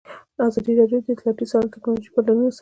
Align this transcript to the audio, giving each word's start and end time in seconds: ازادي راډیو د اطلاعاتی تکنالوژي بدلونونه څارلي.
ازادي 0.47 0.73
راډیو 0.79 0.99
د 1.05 1.07
اطلاعاتی 1.13 1.45
تکنالوژي 1.73 2.09
بدلونونه 2.15 2.51
څارلي. 2.51 2.59